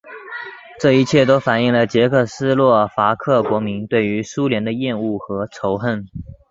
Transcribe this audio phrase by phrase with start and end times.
[0.79, 6.07] 这一切都反映了捷克斯洛伐克国民对于苏联的厌恶和仇恨。